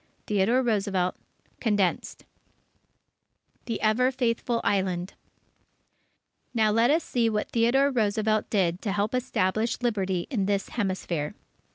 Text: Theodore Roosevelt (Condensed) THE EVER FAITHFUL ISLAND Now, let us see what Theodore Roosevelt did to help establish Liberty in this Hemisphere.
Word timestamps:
Theodore 0.25 0.63
Roosevelt 0.63 1.13
(Condensed) 1.59 2.25
THE 3.65 3.79
EVER 3.83 4.11
FAITHFUL 4.11 4.59
ISLAND 4.63 5.13
Now, 6.55 6.71
let 6.71 6.89
us 6.89 7.03
see 7.03 7.29
what 7.29 7.51
Theodore 7.51 7.91
Roosevelt 7.91 8.49
did 8.49 8.81
to 8.81 8.93
help 8.93 9.13
establish 9.13 9.79
Liberty 9.83 10.25
in 10.31 10.47
this 10.47 10.69
Hemisphere. 10.69 11.35